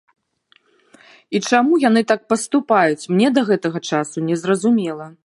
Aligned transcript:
І 1.35 1.41
чаму 1.51 1.73
яны 1.83 2.01
так 2.13 2.21
паступаюць, 2.33 3.07
мне 3.13 3.27
да 3.37 3.41
гэтага 3.51 3.79
часу 3.91 4.17
не 4.31 4.35
зразумела. 4.47 5.05